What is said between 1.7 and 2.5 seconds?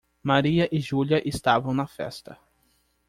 na festa.